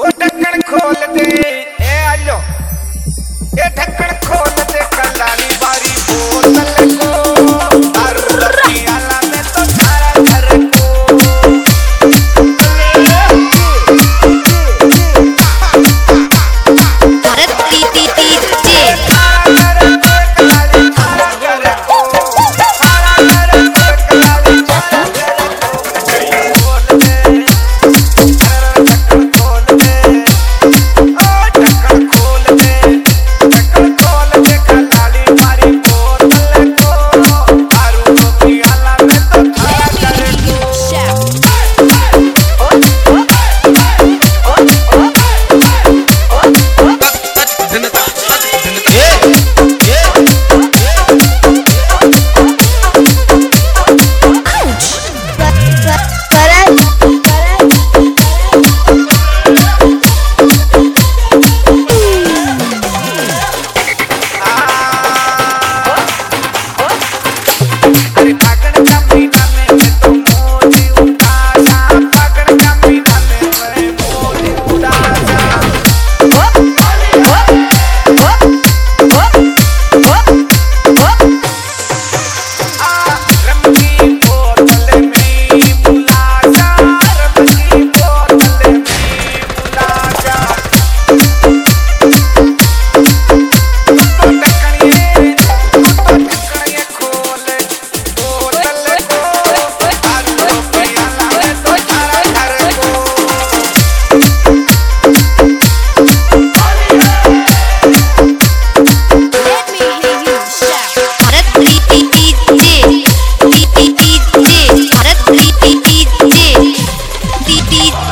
ओ 0.00 0.08
ढक्कन 0.20 0.60
खोल 0.70 1.00
दे 1.16 1.49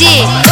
DJ. 0.00 0.49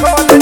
खोल 0.00 0.33